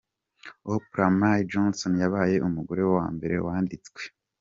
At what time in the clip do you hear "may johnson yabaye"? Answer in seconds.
1.19-2.35